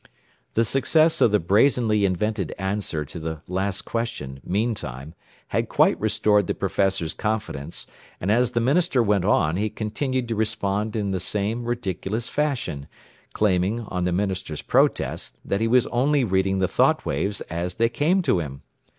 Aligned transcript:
The 0.55 0.65
success 0.65 1.21
of 1.21 1.29
the 1.31 1.37
brazenly 1.39 2.05
invented 2.05 2.55
answer 2.57 3.05
to 3.05 3.19
the 3.19 3.43
last 3.47 3.83
question, 3.83 4.39
meantime, 4.43 5.13
had 5.49 5.69
quite 5.69 5.99
restored 5.99 6.47
the 6.47 6.55
professor's 6.55 7.13
confidence, 7.13 7.85
and 8.19 8.31
as 8.31 8.53
the 8.53 8.59
minister 8.61 9.03
went 9.03 9.25
on, 9.25 9.57
he 9.57 9.69
continued 9.69 10.27
to 10.29 10.35
respond 10.35 10.95
in 10.95 11.11
the 11.11 11.19
same 11.19 11.65
ridiculous 11.65 12.29
fashion, 12.29 12.87
claiming, 13.33 13.81
on 13.81 14.05
the 14.05 14.11
minister's 14.11 14.63
protest, 14.63 15.37
that 15.45 15.61
he 15.61 15.67
was 15.67 15.85
only 15.85 16.23
reading 16.23 16.57
the 16.57 16.67
thought 16.67 17.05
waves 17.05 17.41
as 17.41 17.75
they 17.75 17.87
came 17.87 18.23
to 18.23 18.39
him. 18.39 18.63